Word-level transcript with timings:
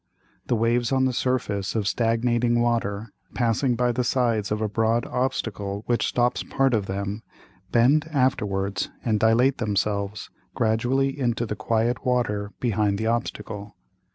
The 0.47 0.55
Waves 0.55 0.91
on 0.91 1.05
the 1.05 1.13
Surface 1.13 1.75
of 1.75 1.87
stagnating 1.87 2.59
Water, 2.59 3.13
passing 3.35 3.75
by 3.75 3.91
the 3.91 4.03
sides 4.03 4.51
of 4.51 4.59
a 4.59 4.67
broad 4.67 5.05
Obstacle 5.05 5.83
which 5.85 6.07
stops 6.07 6.41
part 6.41 6.73
of 6.73 6.87
them, 6.87 7.21
bend 7.71 8.07
afterwards 8.11 8.89
and 9.05 9.19
dilate 9.19 9.59
themselves 9.59 10.31
gradually 10.55 11.19
into 11.19 11.45
the 11.45 11.55
quiet 11.55 12.03
Water 12.03 12.51
behind 12.59 12.97
the 12.97 13.05
Obstacle. 13.05 13.75